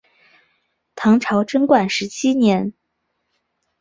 [0.95, 2.73] 唐朝贞观十七年。